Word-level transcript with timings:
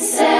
Say. 0.00 0.39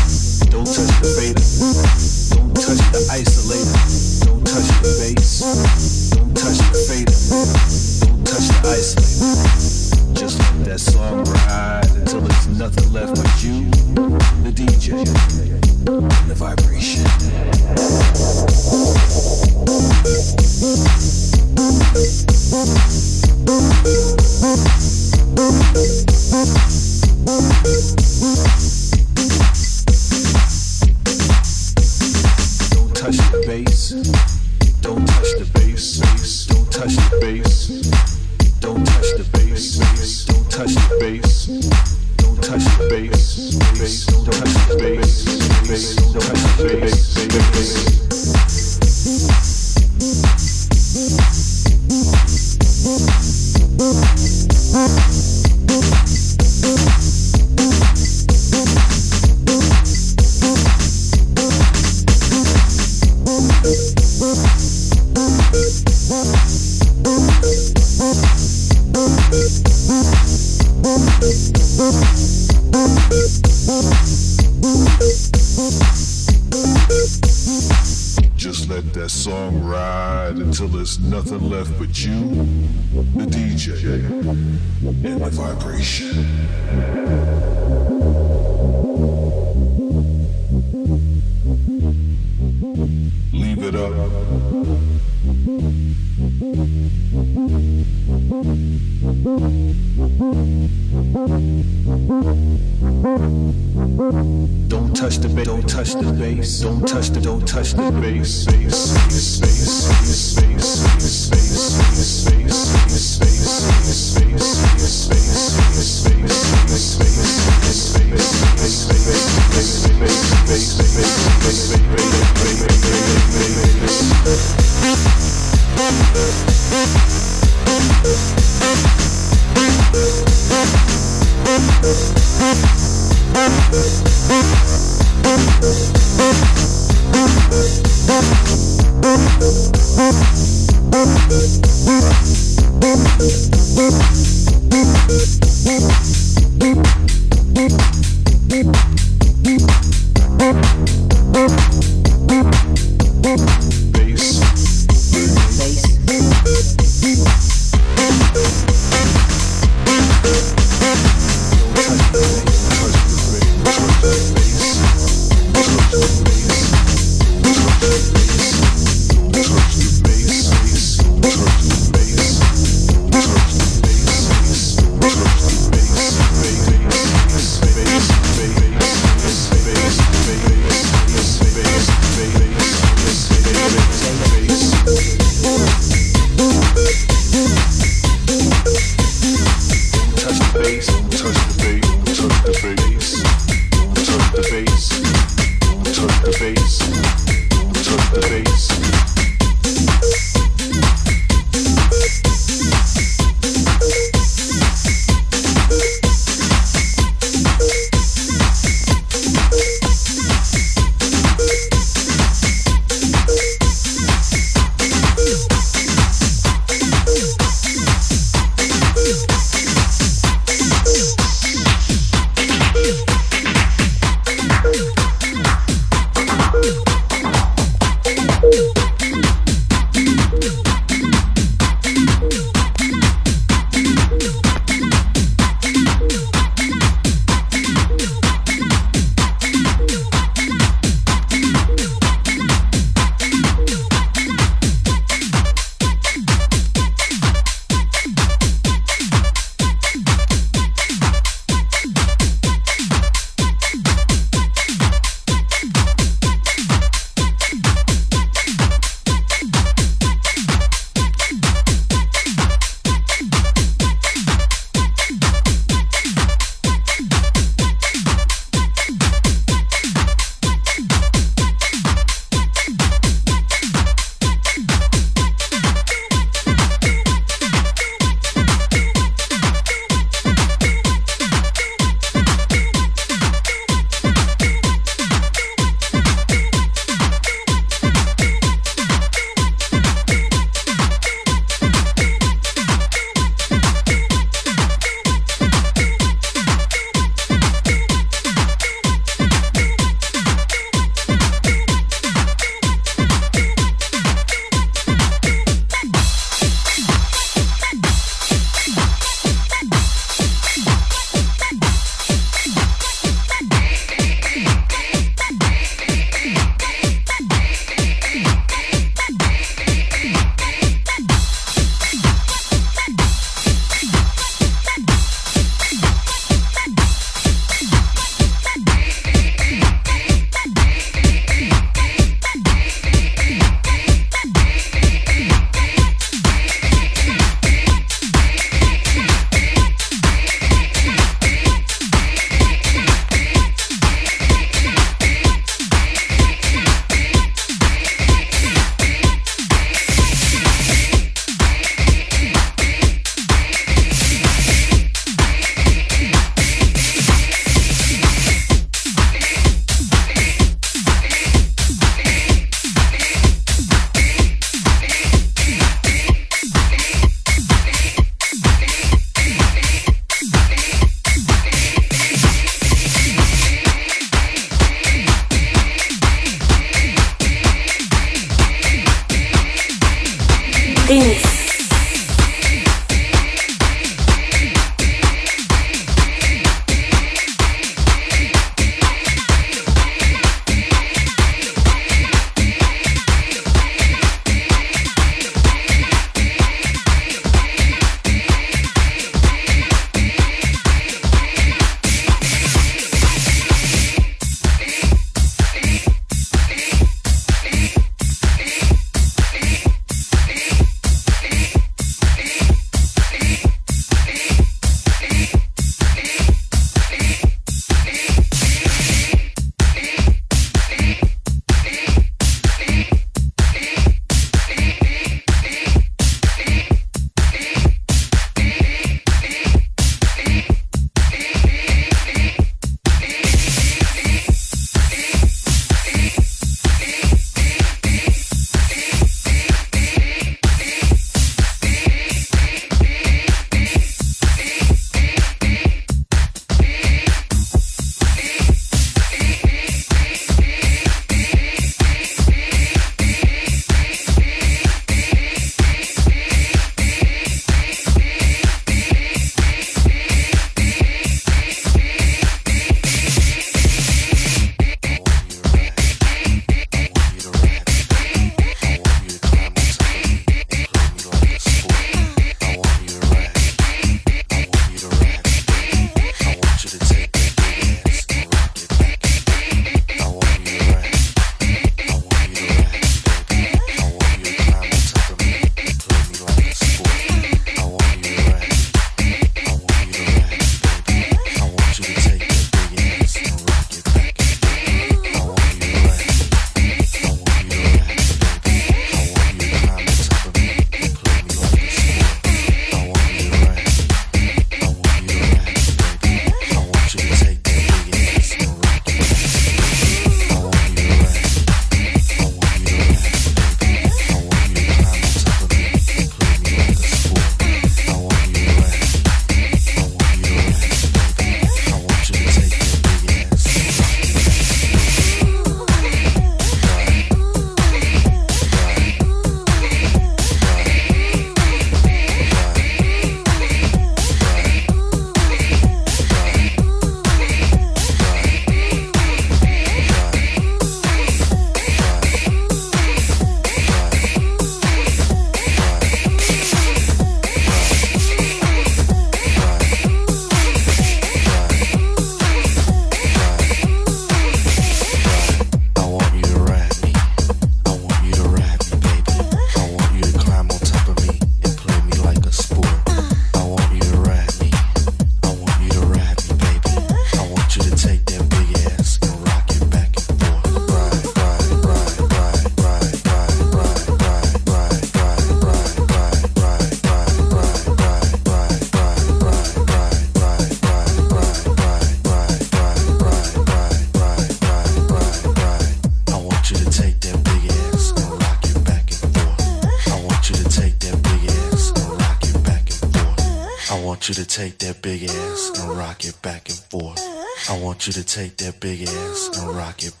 want 597.82 597.96
you 597.96 598.00
to 598.00 598.04
take 598.04 598.36
that 598.36 598.60
big 598.60 598.82
ass 598.82 599.38
and 599.40 599.56
rock 599.56 599.82
it 599.82 600.00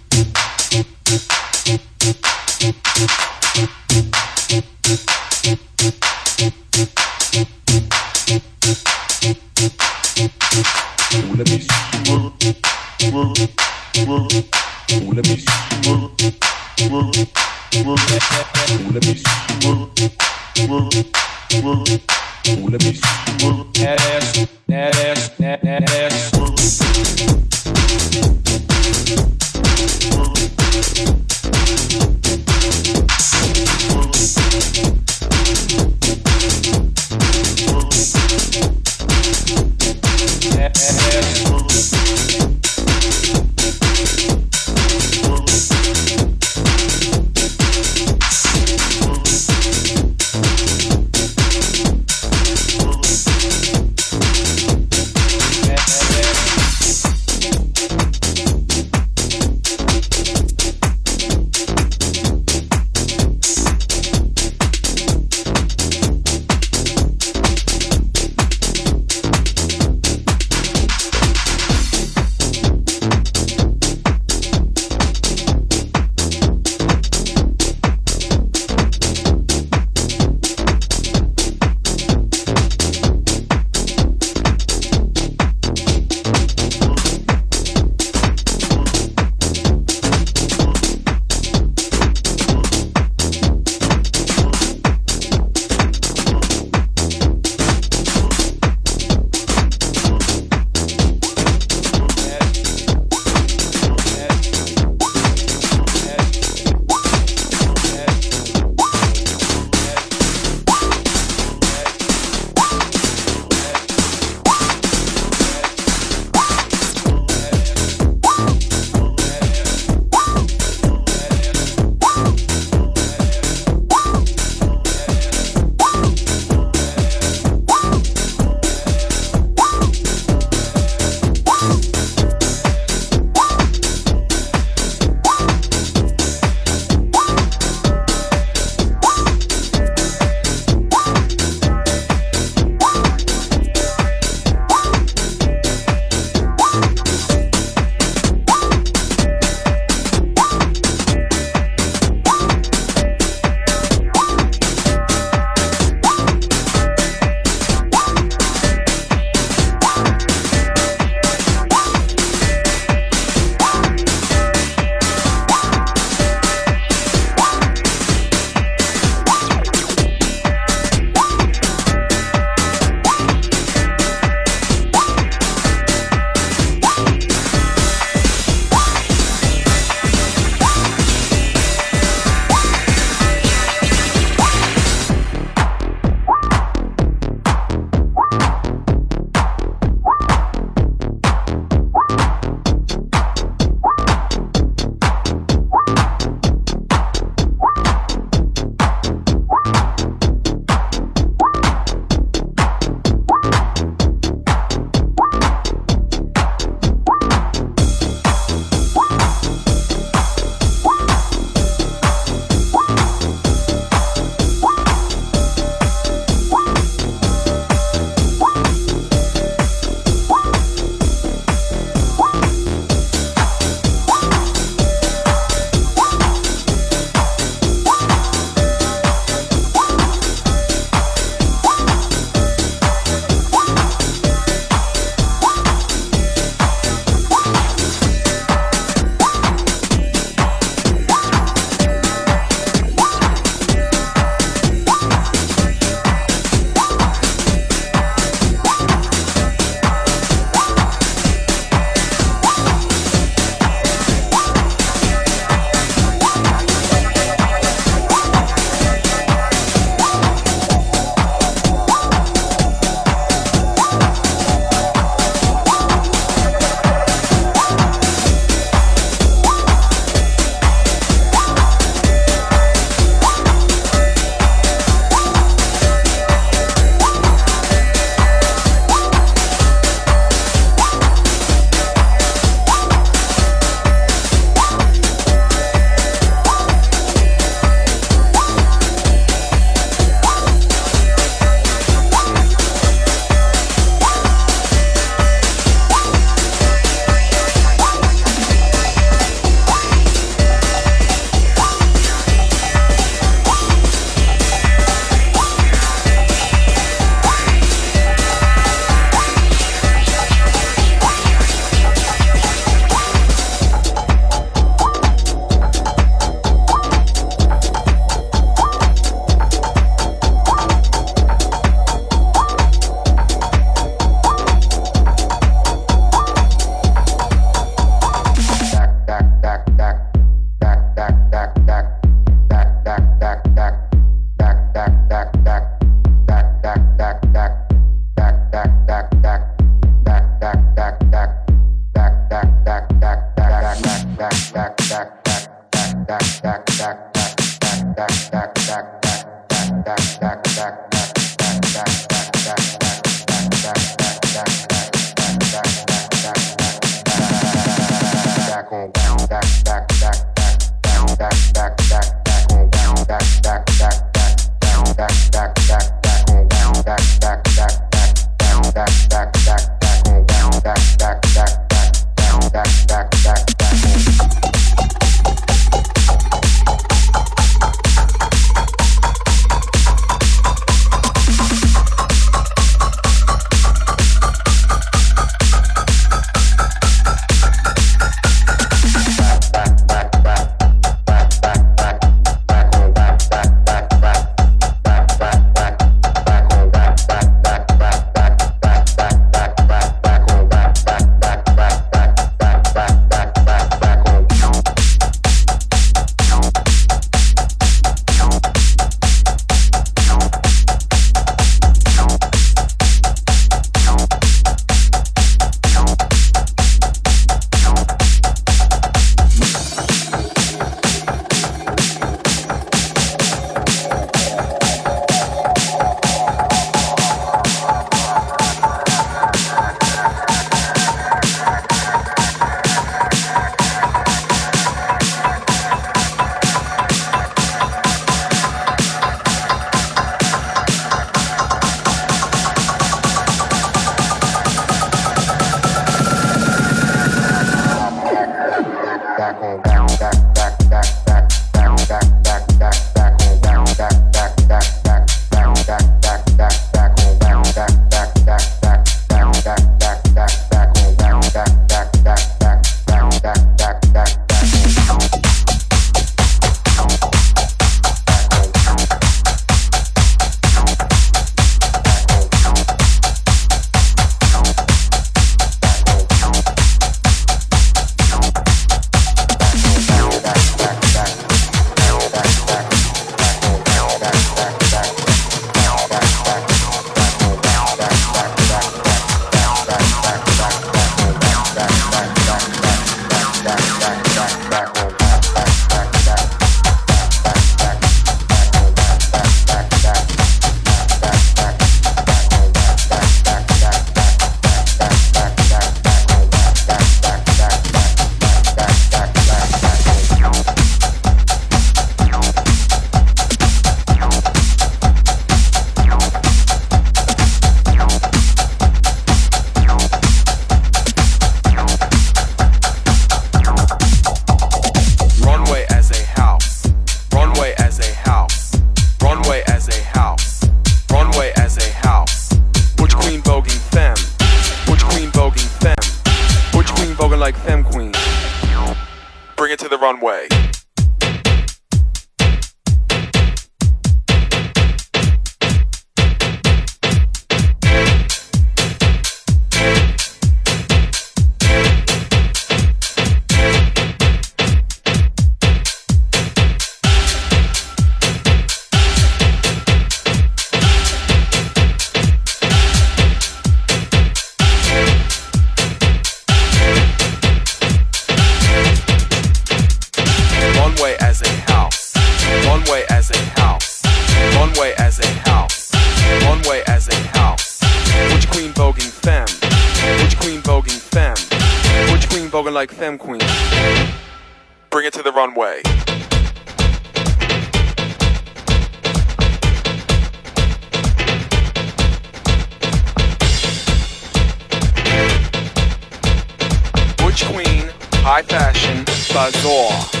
my 598.21 598.27
Fashion 598.27 598.83
Bazaar. 599.13 600.00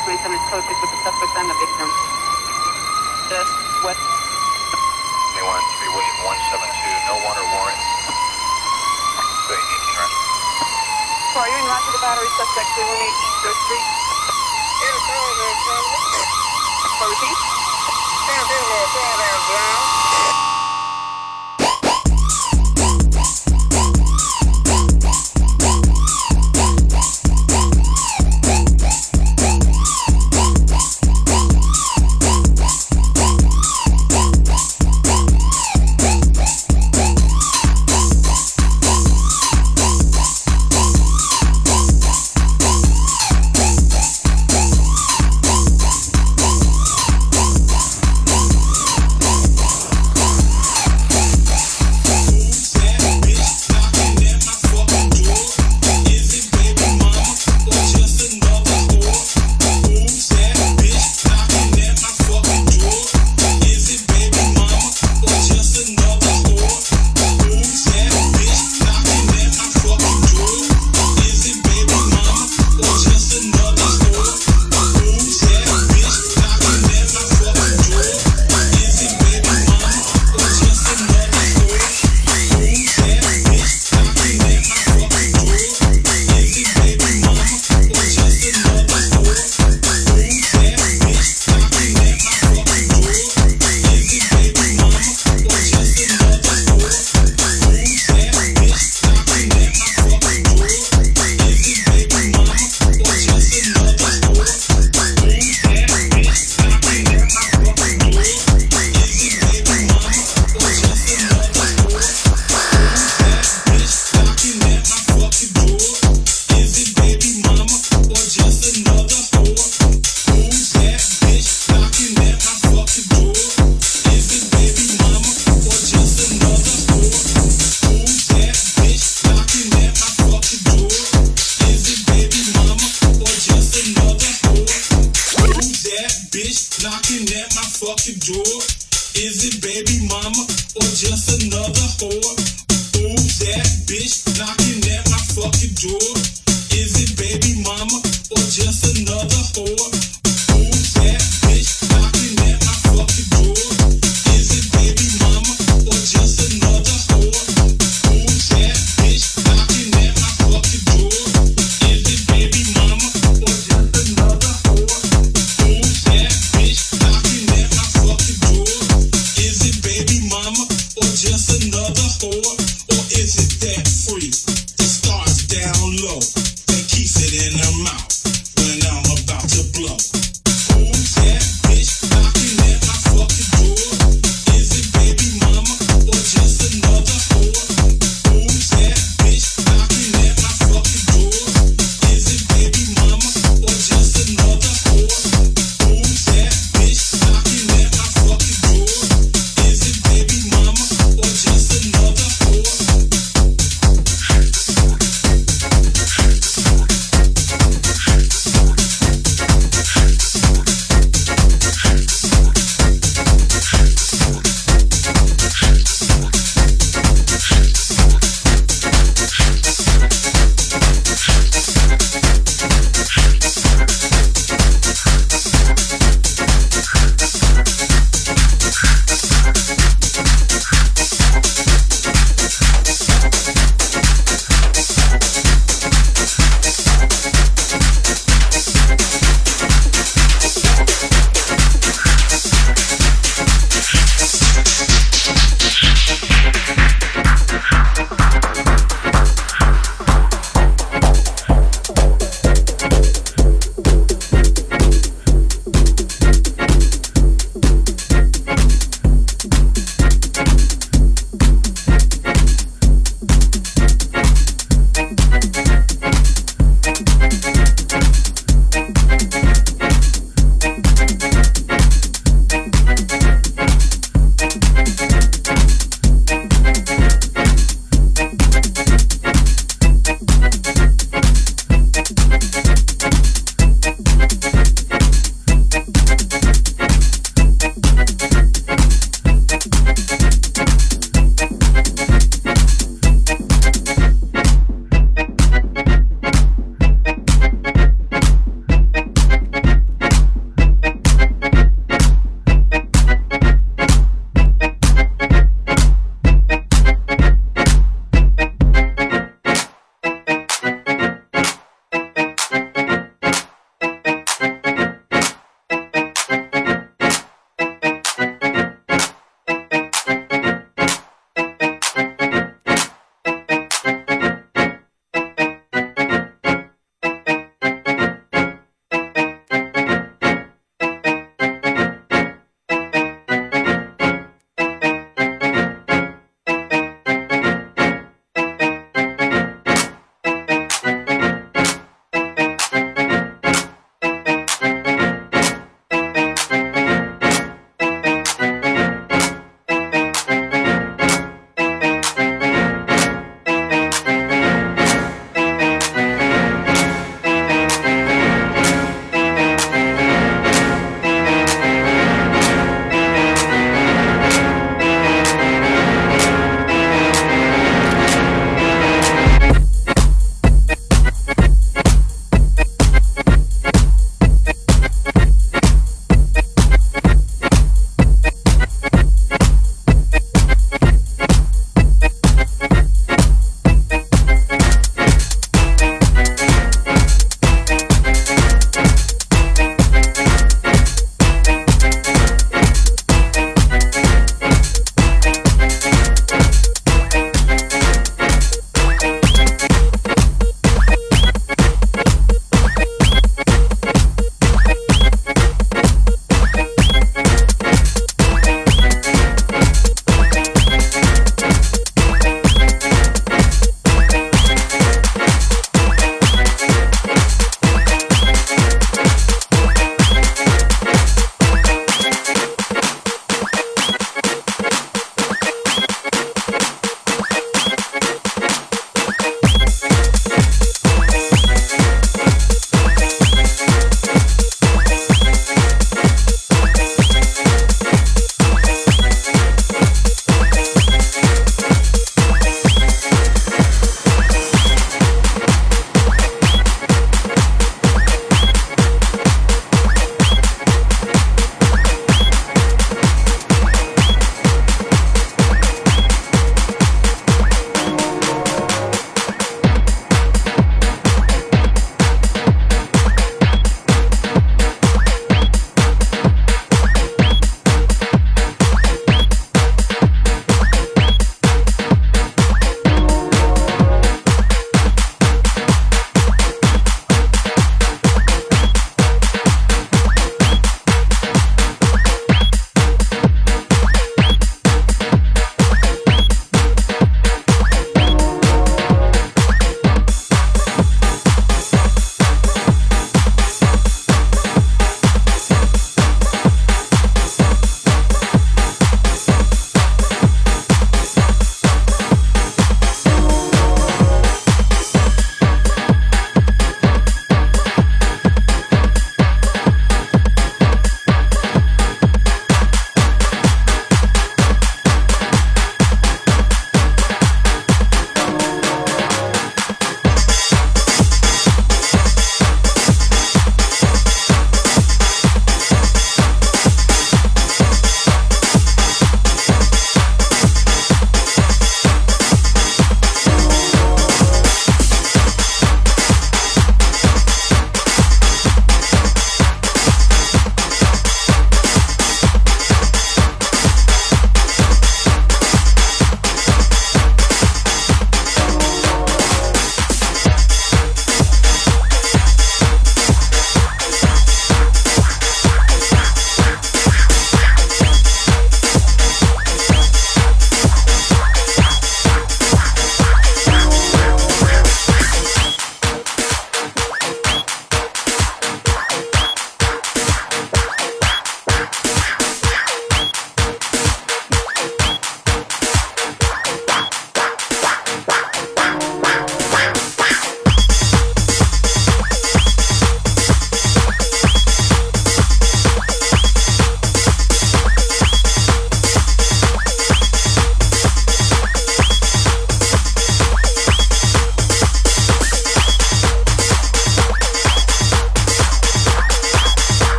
situation 0.00 0.34
is 0.34 0.42
perfect. 0.50 0.80